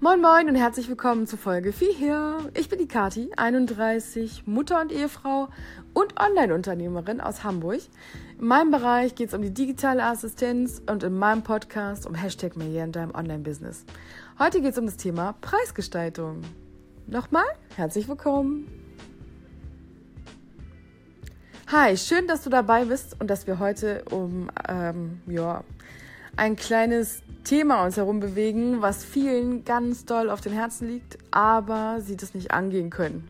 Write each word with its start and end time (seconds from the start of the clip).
Moin 0.00 0.20
Moin 0.20 0.48
und 0.48 0.56
herzlich 0.56 0.88
willkommen 0.88 1.26
zu 1.26 1.36
Folge 1.36 1.72
4 1.72 1.94
hier. 1.94 2.50
Ich 2.54 2.68
bin 2.68 2.78
die 2.78 2.88
Kati, 2.88 3.30
31, 3.36 4.46
Mutter 4.46 4.80
und 4.80 4.92
Ehefrau 4.92 5.48
und 5.94 6.20
Online-Unternehmerin 6.20 7.20
aus 7.20 7.44
Hamburg. 7.44 7.80
In 8.38 8.46
meinem 8.46 8.70
Bereich 8.70 9.14
geht 9.14 9.28
es 9.28 9.34
um 9.34 9.40
die 9.40 9.54
digitale 9.54 10.02
Assistenz 10.02 10.82
und 10.90 11.04
in 11.04 11.16
meinem 11.16 11.42
Podcast 11.42 12.06
um 12.06 12.14
Hashtag 12.14 12.56
in 12.56 12.92
deinem 12.92 13.14
Online-Business. 13.14 13.84
Heute 14.38 14.60
geht 14.60 14.72
es 14.72 14.78
um 14.78 14.86
das 14.86 14.96
Thema 14.96 15.36
Preisgestaltung. 15.40 16.42
Nochmal, 17.06 17.46
herzlich 17.76 18.08
willkommen. 18.08 18.66
Hi, 21.68 21.96
schön, 21.96 22.26
dass 22.26 22.42
du 22.42 22.50
dabei 22.50 22.84
bist 22.84 23.18
und 23.20 23.28
dass 23.28 23.46
wir 23.46 23.58
heute 23.58 24.04
um 24.10 24.50
ähm, 24.68 25.20
ja, 25.26 25.64
ein 26.36 26.56
kleines 26.56 27.22
Thema 27.44 27.84
uns 27.84 27.96
herum 27.96 28.20
bewegen, 28.20 28.80
was 28.80 29.04
vielen 29.04 29.64
ganz 29.64 30.04
doll 30.04 30.30
auf 30.30 30.40
dem 30.40 30.52
Herzen 30.52 30.88
liegt, 30.88 31.18
aber 31.30 32.00
sie 32.00 32.16
das 32.16 32.34
nicht 32.34 32.50
angehen 32.52 32.90
können. 32.90 33.28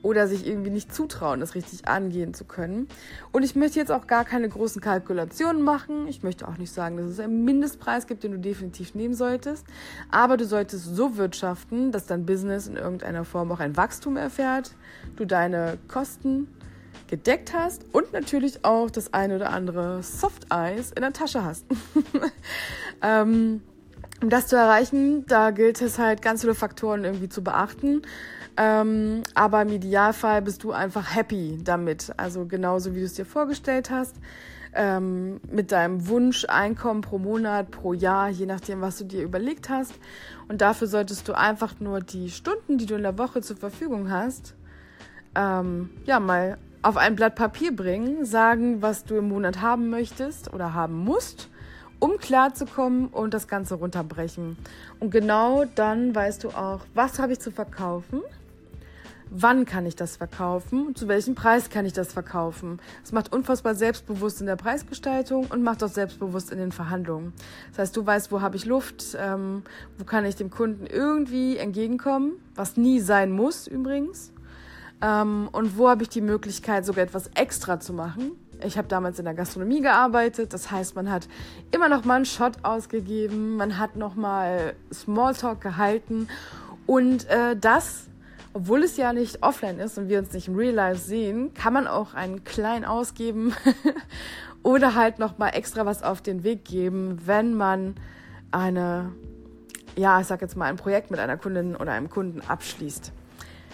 Oder 0.00 0.28
sich 0.28 0.46
irgendwie 0.46 0.70
nicht 0.70 0.94
zutrauen, 0.94 1.40
das 1.40 1.56
richtig 1.56 1.88
angehen 1.88 2.32
zu 2.32 2.44
können. 2.44 2.86
Und 3.32 3.42
ich 3.42 3.56
möchte 3.56 3.80
jetzt 3.80 3.90
auch 3.90 4.06
gar 4.06 4.24
keine 4.24 4.48
großen 4.48 4.80
Kalkulationen 4.80 5.62
machen. 5.62 6.06
Ich 6.06 6.22
möchte 6.22 6.46
auch 6.46 6.56
nicht 6.56 6.72
sagen, 6.72 6.96
dass 6.98 7.06
es 7.06 7.18
einen 7.18 7.44
Mindestpreis 7.44 8.06
gibt, 8.06 8.22
den 8.22 8.30
du 8.30 8.38
definitiv 8.38 8.94
nehmen 8.94 9.14
solltest. 9.14 9.66
Aber 10.12 10.36
du 10.36 10.44
solltest 10.44 10.94
so 10.94 11.16
wirtschaften, 11.16 11.90
dass 11.90 12.06
dein 12.06 12.26
Business 12.26 12.68
in 12.68 12.76
irgendeiner 12.76 13.24
Form 13.24 13.50
auch 13.50 13.58
ein 13.58 13.76
Wachstum 13.76 14.16
erfährt, 14.16 14.70
du 15.16 15.24
deine 15.24 15.78
Kosten 15.88 16.46
gedeckt 17.08 17.52
hast 17.54 17.84
und 17.92 18.12
natürlich 18.12 18.64
auch 18.64 18.90
das 18.90 19.12
eine 19.14 19.36
oder 19.36 19.50
andere 19.50 20.02
Soft-Eis 20.02 20.92
in 20.92 21.02
der 21.02 21.12
Tasche 21.12 21.44
hast. 21.44 21.64
ähm, 23.02 23.62
um 24.20 24.30
das 24.30 24.48
zu 24.48 24.56
erreichen, 24.56 25.26
da 25.26 25.50
gilt 25.50 25.80
es 25.80 25.98
halt 25.98 26.22
ganz 26.22 26.40
viele 26.40 26.54
Faktoren 26.54 27.04
irgendwie 27.04 27.28
zu 27.28 27.42
beachten. 27.42 28.02
Ähm, 28.56 29.22
aber 29.34 29.62
im 29.62 29.68
Idealfall 29.68 30.42
bist 30.42 30.64
du 30.64 30.72
einfach 30.72 31.14
happy 31.14 31.60
damit. 31.62 32.12
Also 32.16 32.44
genauso 32.46 32.94
wie 32.94 33.00
du 33.00 33.04
es 33.04 33.14
dir 33.14 33.26
vorgestellt 33.26 33.90
hast. 33.90 34.16
Ähm, 34.74 35.40
mit 35.50 35.72
deinem 35.72 36.08
Wunsch-Einkommen 36.08 37.00
pro 37.00 37.18
Monat, 37.18 37.70
pro 37.70 37.94
Jahr, 37.94 38.28
je 38.28 38.46
nachdem, 38.46 38.80
was 38.80 38.98
du 38.98 39.04
dir 39.04 39.22
überlegt 39.22 39.68
hast. 39.70 39.94
Und 40.48 40.60
dafür 40.60 40.88
solltest 40.88 41.28
du 41.28 41.32
einfach 41.32 41.78
nur 41.78 42.00
die 42.00 42.30
Stunden, 42.30 42.76
die 42.78 42.86
du 42.86 42.96
in 42.96 43.02
der 43.02 43.16
Woche 43.16 43.40
zur 43.40 43.56
Verfügung 43.56 44.10
hast, 44.10 44.54
ähm, 45.34 45.90
ja, 46.04 46.18
mal 46.20 46.58
auf 46.82 46.96
ein 46.96 47.16
Blatt 47.16 47.34
Papier 47.34 47.74
bringen, 47.74 48.24
sagen, 48.24 48.82
was 48.82 49.04
du 49.04 49.16
im 49.16 49.28
Monat 49.28 49.60
haben 49.60 49.90
möchtest 49.90 50.52
oder 50.52 50.74
haben 50.74 50.96
musst, 50.96 51.48
um 51.98 52.18
klarzukommen 52.18 53.08
und 53.08 53.34
das 53.34 53.48
Ganze 53.48 53.74
runterbrechen. 53.74 54.56
Und 55.00 55.10
genau 55.10 55.64
dann 55.74 56.14
weißt 56.14 56.44
du 56.44 56.50
auch, 56.50 56.80
was 56.94 57.18
habe 57.18 57.32
ich 57.32 57.40
zu 57.40 57.50
verkaufen, 57.50 58.22
wann 59.30 59.64
kann 59.64 59.86
ich 59.86 59.96
das 59.96 60.16
verkaufen 60.16 60.86
und 60.86 60.98
zu 60.98 61.08
welchem 61.08 61.34
Preis 61.34 61.68
kann 61.68 61.84
ich 61.84 61.92
das 61.92 62.12
verkaufen. 62.12 62.78
Das 63.02 63.12
macht 63.12 63.32
unfassbar 63.32 63.74
selbstbewusst 63.74 64.40
in 64.40 64.46
der 64.46 64.56
Preisgestaltung 64.56 65.46
und 65.46 65.62
macht 65.62 65.82
auch 65.82 65.88
selbstbewusst 65.88 66.50
in 66.50 66.58
den 66.58 66.72
Verhandlungen. 66.72 67.32
Das 67.70 67.80
heißt, 67.80 67.96
du 67.96 68.06
weißt, 68.06 68.32
wo 68.32 68.40
habe 68.40 68.56
ich 68.56 68.64
Luft, 68.64 69.16
ähm, 69.18 69.62
wo 69.98 70.04
kann 70.04 70.24
ich 70.24 70.36
dem 70.36 70.50
Kunden 70.50 70.86
irgendwie 70.86 71.56
entgegenkommen, 71.56 72.32
was 72.54 72.76
nie 72.76 73.00
sein 73.00 73.32
muss 73.32 73.66
übrigens. 73.66 74.32
Ähm, 75.00 75.48
und 75.52 75.78
wo 75.78 75.88
habe 75.88 76.02
ich 76.02 76.08
die 76.08 76.20
Möglichkeit, 76.20 76.84
sogar 76.84 77.04
etwas 77.04 77.30
extra 77.34 77.78
zu 77.80 77.92
machen? 77.92 78.32
Ich 78.64 78.76
habe 78.76 78.88
damals 78.88 79.18
in 79.20 79.24
der 79.24 79.34
Gastronomie 79.34 79.80
gearbeitet, 79.80 80.52
das 80.52 80.70
heißt, 80.70 80.96
man 80.96 81.10
hat 81.10 81.28
immer 81.70 81.88
noch 81.88 82.04
mal 82.04 82.16
einen 82.16 82.24
Shot 82.24 82.64
ausgegeben, 82.64 83.56
man 83.56 83.78
hat 83.78 83.94
noch 83.94 84.16
mal 84.16 84.74
Smalltalk 84.92 85.60
gehalten 85.60 86.26
und 86.84 87.28
äh, 87.28 87.54
das, 87.56 88.08
obwohl 88.54 88.82
es 88.82 88.96
ja 88.96 89.12
nicht 89.12 89.44
offline 89.44 89.78
ist 89.78 89.96
und 89.96 90.08
wir 90.08 90.18
uns 90.18 90.32
nicht 90.32 90.48
im 90.48 90.56
Real 90.56 90.74
Life 90.74 91.00
sehen, 91.00 91.54
kann 91.54 91.72
man 91.72 91.86
auch 91.86 92.14
einen 92.14 92.42
kleinen 92.42 92.84
ausgeben 92.84 93.54
oder 94.64 94.96
halt 94.96 95.20
noch 95.20 95.38
mal 95.38 95.50
extra 95.50 95.86
was 95.86 96.02
auf 96.02 96.20
den 96.20 96.42
Weg 96.42 96.64
geben, 96.64 97.20
wenn 97.26 97.54
man 97.54 97.94
eine, 98.50 99.12
ja, 99.96 100.20
ich 100.20 100.26
sag 100.26 100.40
jetzt 100.42 100.56
mal 100.56 100.64
ein 100.64 100.76
Projekt 100.76 101.12
mit 101.12 101.20
einer 101.20 101.36
Kundin 101.36 101.76
oder 101.76 101.92
einem 101.92 102.10
Kunden 102.10 102.40
abschließt. 102.40 103.12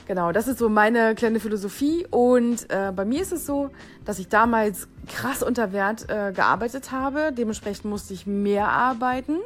Genau, 0.06 0.32
das 0.32 0.48
ist 0.48 0.58
so 0.58 0.68
meine 0.68 1.14
kleine 1.14 1.40
Philosophie. 1.40 2.06
Und 2.10 2.70
äh, 2.70 2.92
bei 2.94 3.04
mir 3.04 3.22
ist 3.22 3.32
es 3.32 3.46
so, 3.46 3.70
dass 4.04 4.18
ich 4.18 4.28
damals 4.28 4.86
krass 5.08 5.42
unter 5.42 5.72
Wert 5.72 6.08
äh, 6.10 6.32
gearbeitet 6.32 6.92
habe. 6.92 7.32
Dementsprechend 7.32 7.86
musste 7.86 8.12
ich 8.12 8.26
mehr 8.26 8.68
arbeiten. 8.68 9.38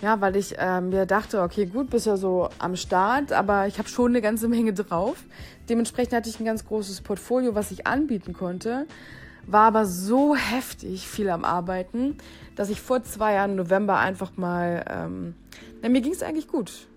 Ja, 0.00 0.20
weil 0.20 0.36
ich 0.36 0.58
äh, 0.58 0.80
mir 0.80 1.06
dachte, 1.06 1.42
okay, 1.42 1.66
gut, 1.66 1.90
bist 1.90 2.06
ja 2.06 2.16
so 2.16 2.48
am 2.58 2.74
Start, 2.74 3.32
aber 3.32 3.68
ich 3.68 3.78
habe 3.78 3.88
schon 3.88 4.10
eine 4.12 4.20
ganze 4.20 4.48
Menge 4.48 4.72
drauf. 4.72 5.22
Dementsprechend 5.68 6.12
hatte 6.14 6.28
ich 6.28 6.40
ein 6.40 6.44
ganz 6.44 6.64
großes 6.66 7.02
Portfolio, 7.02 7.54
was 7.54 7.70
ich 7.70 7.86
anbieten 7.86 8.32
konnte. 8.32 8.86
War 9.46 9.66
aber 9.66 9.86
so 9.86 10.36
heftig 10.36 11.08
viel 11.08 11.28
am 11.28 11.44
Arbeiten, 11.44 12.18
dass 12.56 12.68
ich 12.70 12.80
vor 12.80 13.02
zwei 13.02 13.34
Jahren 13.34 13.56
November 13.56 13.98
einfach 13.98 14.36
mal, 14.36 14.84
ähm, 14.88 15.34
na, 15.82 15.88
mir 15.88 16.00
ging 16.00 16.12
es 16.12 16.22
eigentlich 16.22 16.48
gut. 16.48 16.88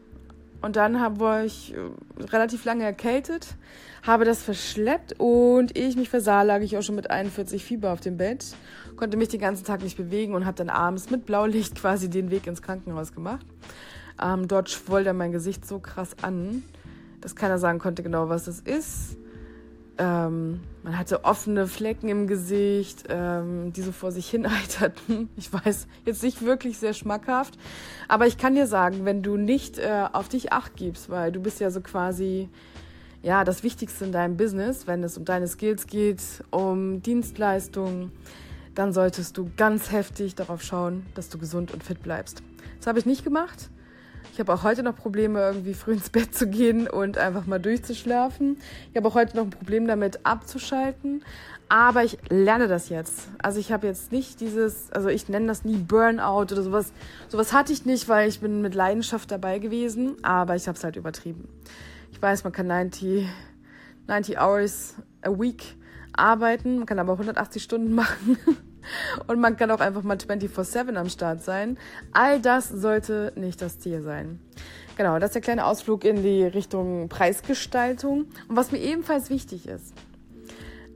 Und 0.65 0.77
dann 0.77 0.99
hab, 0.99 1.19
war 1.19 1.45
ich 1.45 1.75
äh, 1.75 2.23
relativ 2.23 2.65
lange 2.65 2.85
erkältet, 2.85 3.49
habe 4.01 4.25
das 4.25 4.41
verschleppt 4.41 5.13
und 5.19 5.77
ehe 5.77 5.87
ich 5.87 5.95
mich 5.95 6.09
versah, 6.09 6.41
lag 6.41 6.61
ich 6.61 6.75
auch 6.75 6.81
schon 6.81 6.95
mit 6.95 7.11
41 7.11 7.63
Fieber 7.63 7.93
auf 7.93 7.99
dem 7.99 8.17
Bett, 8.17 8.55
konnte 8.95 9.15
mich 9.15 9.27
den 9.27 9.39
ganzen 9.39 9.63
Tag 9.63 9.83
nicht 9.83 9.95
bewegen 9.95 10.33
und 10.33 10.47
habe 10.47 10.57
dann 10.57 10.69
abends 10.69 11.11
mit 11.11 11.27
Blaulicht 11.27 11.75
quasi 11.79 12.09
den 12.09 12.31
Weg 12.31 12.47
ins 12.47 12.63
Krankenhaus 12.63 13.13
gemacht. 13.13 13.45
Ähm, 14.19 14.47
dort 14.47 14.71
schwoll 14.71 15.03
dann 15.03 15.17
mein 15.17 15.31
Gesicht 15.31 15.67
so 15.67 15.77
krass 15.77 16.15
an, 16.23 16.63
dass 17.21 17.35
keiner 17.35 17.59
sagen 17.59 17.77
konnte 17.77 18.01
genau, 18.01 18.29
was 18.29 18.47
es 18.47 18.59
ist. 18.59 19.17
Ähm, 19.97 20.59
man 20.83 20.97
hatte 20.97 21.23
offene 21.23 21.67
Flecken 21.67 22.09
im 22.09 22.27
Gesicht, 22.27 23.05
ähm, 23.07 23.71
die 23.71 23.81
so 23.81 23.91
vor 23.91 24.11
sich 24.11 24.29
hin 24.29 24.45
eiterten. 24.45 25.29
Ich 25.37 25.51
weiß, 25.51 25.87
jetzt 26.05 26.23
nicht 26.23 26.43
wirklich 26.43 26.77
sehr 26.77 26.93
schmackhaft. 26.93 27.57
Aber 28.07 28.27
ich 28.27 28.37
kann 28.37 28.55
dir 28.55 28.67
sagen, 28.67 29.05
wenn 29.05 29.23
du 29.23 29.37
nicht 29.37 29.79
äh, 29.79 30.05
auf 30.11 30.27
dich 30.27 30.51
acht 30.51 30.75
gibst, 30.75 31.09
weil 31.09 31.31
du 31.31 31.39
bist 31.39 31.59
ja 31.59 31.71
so 31.71 31.81
quasi 31.81 32.49
ja, 33.25 33.43
das 33.43 33.63
Wichtigste 33.63 34.05
in 34.05 34.11
deinem 34.11 34.37
Business, 34.37 34.85
wenn 34.85 35.03
es 35.03 35.17
um 35.17 35.25
deine 35.25 35.47
Skills 35.47 35.87
geht, 35.87 36.21
um 36.51 37.01
Dienstleistungen, 37.01 38.11
dann 38.75 38.93
solltest 38.93 39.37
du 39.37 39.49
ganz 39.57 39.91
heftig 39.91 40.35
darauf 40.35 40.61
schauen, 40.61 41.07
dass 41.15 41.29
du 41.29 41.39
gesund 41.39 41.71
und 41.71 41.83
fit 41.83 42.03
bleibst. 42.03 42.43
Das 42.77 42.85
habe 42.85 42.99
ich 42.99 43.07
nicht 43.07 43.23
gemacht. 43.23 43.71
Ich 44.33 44.39
habe 44.39 44.53
auch 44.53 44.63
heute 44.63 44.83
noch 44.83 44.95
Probleme, 44.95 45.39
irgendwie 45.39 45.73
früh 45.73 45.93
ins 45.93 46.09
Bett 46.09 46.35
zu 46.35 46.47
gehen 46.47 46.87
und 46.87 47.17
einfach 47.17 47.45
mal 47.45 47.59
durchzuschlafen. 47.59 48.57
Ich 48.91 48.97
habe 48.97 49.07
auch 49.07 49.15
heute 49.15 49.37
noch 49.37 49.43
ein 49.45 49.49
Problem 49.49 49.87
damit 49.87 50.25
abzuschalten. 50.25 51.23
Aber 51.67 52.03
ich 52.03 52.17
lerne 52.29 52.67
das 52.67 52.89
jetzt. 52.89 53.29
Also 53.41 53.59
ich 53.59 53.71
habe 53.71 53.87
jetzt 53.87 54.11
nicht 54.11 54.39
dieses, 54.39 54.91
also 54.91 55.09
ich 55.09 55.29
nenne 55.29 55.47
das 55.47 55.63
nie 55.63 55.77
Burnout 55.77 56.53
oder 56.53 56.61
sowas. 56.61 56.91
Sowas 57.27 57.53
hatte 57.53 57.73
ich 57.73 57.85
nicht, 57.85 58.07
weil 58.07 58.29
ich 58.29 58.39
bin 58.39 58.61
mit 58.61 58.75
Leidenschaft 58.75 59.31
dabei 59.31 59.59
gewesen. 59.59 60.15
Aber 60.23 60.55
ich 60.55 60.67
habe 60.67 60.77
es 60.77 60.83
halt 60.83 60.95
übertrieben. 60.95 61.47
Ich 62.11 62.21
weiß, 62.21 62.43
man 62.43 62.53
kann 62.53 62.67
90, 62.67 63.27
90 64.07 64.39
Hours 64.39 64.95
a 65.21 65.31
week 65.31 65.75
arbeiten. 66.13 66.77
Man 66.77 66.85
kann 66.85 66.99
aber 66.99 67.13
180 67.13 67.63
Stunden 67.63 67.93
machen. 67.95 68.37
Und 69.27 69.39
man 69.39 69.57
kann 69.57 69.71
auch 69.71 69.79
einfach 69.79 70.03
mal 70.03 70.17
24-7 70.17 70.95
am 70.95 71.09
Start 71.09 71.43
sein. 71.43 71.77
All 72.13 72.39
das 72.39 72.69
sollte 72.69 73.33
nicht 73.35 73.61
das 73.61 73.79
Ziel 73.79 74.01
sein. 74.01 74.39
Genau, 74.97 75.19
das 75.19 75.29
ist 75.29 75.35
der 75.35 75.41
kleine 75.41 75.65
Ausflug 75.65 76.05
in 76.05 76.23
die 76.23 76.43
Richtung 76.43 77.09
Preisgestaltung. 77.09 78.27
Und 78.47 78.55
was 78.55 78.71
mir 78.71 78.79
ebenfalls 78.79 79.29
wichtig 79.29 79.67
ist, 79.67 79.93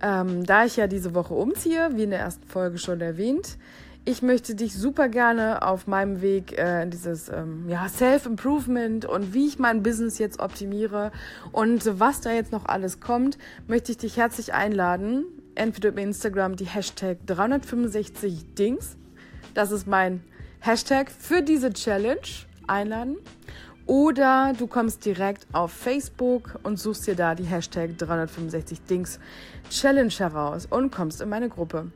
ähm, 0.01 0.45
da 0.45 0.65
ich 0.65 0.77
ja 0.77 0.87
diese 0.87 1.13
Woche 1.15 1.33
umziehe, 1.33 1.89
wie 1.95 2.03
in 2.03 2.11
der 2.11 2.19
ersten 2.19 2.47
Folge 2.47 2.77
schon 2.77 3.01
erwähnt, 3.01 3.57
ich 4.05 4.21
möchte 4.21 4.55
dich 4.55 4.73
super 4.73 5.09
gerne 5.09 5.61
auf 5.61 5.85
meinem 5.85 6.21
Weg 6.21 6.57
äh, 6.57 6.83
in 6.83 6.89
dieses 6.89 7.29
ähm, 7.29 7.65
ja, 7.67 7.87
Self-Improvement 7.87 9.05
und 9.05 9.33
wie 9.33 9.47
ich 9.47 9.59
mein 9.59 9.83
Business 9.83 10.17
jetzt 10.17 10.39
optimiere 10.39 11.11
und 11.51 11.99
was 11.99 12.21
da 12.21 12.31
jetzt 12.31 12.51
noch 12.51 12.65
alles 12.65 13.01
kommt, 13.01 13.37
möchte 13.67 13.91
ich 13.91 13.97
dich 13.97 14.17
herzlich 14.17 14.53
einladen, 14.53 15.25
entweder 15.59 15.89
über 15.89 16.01
Instagram 16.01 16.55
die 16.55 16.65
Hashtag 16.65 17.17
365 17.25 18.55
Dings. 18.55 18.95
Das 19.53 19.71
ist 19.71 19.87
mein 19.87 20.23
Hashtag 20.59 21.11
für 21.11 21.41
diese 21.41 21.71
Challenge. 21.73 22.19
Einladen. 22.69 23.17
Oder 23.85 24.53
du 24.57 24.67
kommst 24.67 25.03
direkt 25.03 25.47
auf 25.51 25.71
Facebook 25.71 26.59
und 26.61 26.79
suchst 26.79 27.07
dir 27.07 27.15
da 27.15 27.33
die 27.33 27.43
Hashtag 27.43 27.97
365 27.97 28.81
Dings 28.83 29.19
Challenge 29.69 30.11
heraus 30.11 30.67
und 30.69 30.91
kommst 30.91 31.21
in 31.21 31.29
meine 31.29 31.49
Gruppe. 31.49 31.91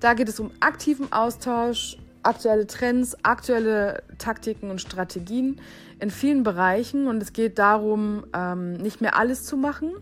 Da 0.00 0.14
geht 0.14 0.30
es 0.30 0.40
um 0.40 0.50
aktiven 0.60 1.12
Austausch, 1.12 1.98
aktuelle 2.22 2.66
Trends, 2.66 3.16
aktuelle 3.22 4.02
Taktiken 4.16 4.70
und 4.70 4.80
Strategien 4.80 5.60
in 6.00 6.10
vielen 6.10 6.42
Bereichen. 6.42 7.06
Und 7.06 7.22
es 7.22 7.34
geht 7.34 7.58
darum, 7.58 8.24
ähm, 8.34 8.72
nicht 8.72 9.02
mehr 9.02 9.18
alles 9.18 9.44
zu 9.44 9.58
machen, 9.58 9.92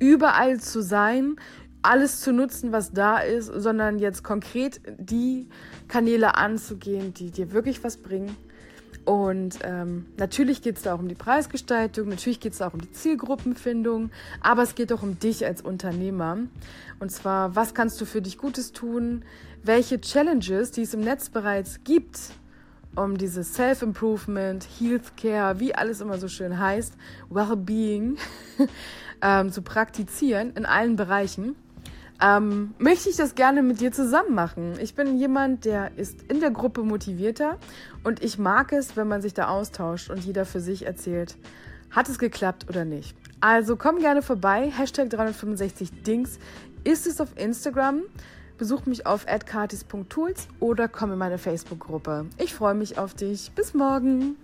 überall 0.00 0.58
zu 0.58 0.82
sein, 0.82 1.36
alles 1.82 2.20
zu 2.20 2.32
nutzen, 2.32 2.72
was 2.72 2.92
da 2.92 3.18
ist, 3.18 3.46
sondern 3.46 3.98
jetzt 3.98 4.22
konkret 4.22 4.80
die 4.98 5.48
Kanäle 5.88 6.36
anzugehen, 6.36 7.12
die 7.12 7.30
dir 7.30 7.52
wirklich 7.52 7.82
was 7.84 7.96
bringen. 7.96 8.36
Und 9.04 9.58
ähm, 9.64 10.06
natürlich 10.16 10.62
geht 10.62 10.76
es 10.76 10.82
da 10.82 10.94
auch 10.94 11.00
um 11.00 11.08
die 11.08 11.16
Preisgestaltung, 11.16 12.08
natürlich 12.08 12.38
geht 12.38 12.52
es 12.52 12.62
auch 12.62 12.72
um 12.72 12.80
die 12.80 12.92
Zielgruppenfindung, 12.92 14.10
aber 14.40 14.62
es 14.62 14.76
geht 14.76 14.92
auch 14.92 15.02
um 15.02 15.18
dich 15.18 15.44
als 15.44 15.60
Unternehmer. 15.60 16.38
Und 17.00 17.10
zwar, 17.10 17.56
was 17.56 17.74
kannst 17.74 18.00
du 18.00 18.04
für 18.04 18.22
dich 18.22 18.38
Gutes 18.38 18.70
tun? 18.70 19.24
Welche 19.64 20.00
Challenges, 20.00 20.70
die 20.70 20.82
es 20.82 20.94
im 20.94 21.00
Netz 21.00 21.30
bereits 21.30 21.82
gibt, 21.82 22.20
um 22.94 23.18
dieses 23.18 23.54
Self-Improvement, 23.54 24.68
Healthcare, 24.78 25.58
wie 25.58 25.74
alles 25.74 26.00
immer 26.00 26.18
so 26.18 26.28
schön 26.28 26.58
heißt, 26.58 26.94
Wellbeing 27.28 28.18
ähm, 29.22 29.50
zu 29.50 29.62
praktizieren 29.62 30.52
in 30.54 30.64
allen 30.64 30.94
Bereichen 30.94 31.56
ähm, 32.22 32.74
möchte 32.78 33.08
ich 33.08 33.16
das 33.16 33.34
gerne 33.34 33.62
mit 33.62 33.80
dir 33.80 33.92
zusammen 33.92 34.34
machen. 34.34 34.74
Ich 34.80 34.94
bin 34.94 35.18
jemand, 35.18 35.64
der 35.64 35.96
ist 35.96 36.22
in 36.30 36.40
der 36.40 36.50
Gruppe 36.50 36.82
motivierter 36.82 37.58
und 38.04 38.22
ich 38.22 38.38
mag 38.38 38.72
es, 38.72 38.96
wenn 38.96 39.08
man 39.08 39.20
sich 39.20 39.34
da 39.34 39.48
austauscht 39.48 40.10
und 40.10 40.24
jeder 40.24 40.46
für 40.46 40.60
sich 40.60 40.86
erzählt, 40.86 41.36
hat 41.90 42.08
es 42.08 42.18
geklappt 42.18 42.66
oder 42.68 42.84
nicht. 42.84 43.16
Also 43.40 43.76
komm 43.76 43.98
gerne 43.98 44.22
vorbei, 44.22 44.70
Hashtag 44.70 45.10
365 45.10 46.02
Dings 46.02 46.38
ist 46.84 47.06
es 47.06 47.20
auf 47.20 47.36
Instagram. 47.36 48.02
Besuch 48.56 48.86
mich 48.86 49.06
auf 49.06 49.26
adkartis.tools 49.26 50.46
oder 50.60 50.86
komm 50.86 51.12
in 51.12 51.18
meine 51.18 51.38
Facebook-Gruppe. 51.38 52.26
Ich 52.38 52.54
freue 52.54 52.74
mich 52.74 52.98
auf 52.98 53.14
dich. 53.14 53.50
Bis 53.56 53.74
morgen. 53.74 54.36